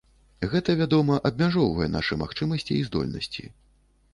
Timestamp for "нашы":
1.97-2.17